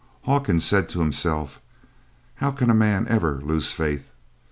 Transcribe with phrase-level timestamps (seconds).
[0.23, 1.61] Hawkins said to himself,
[2.33, 4.11] "How can a man ever lose faith?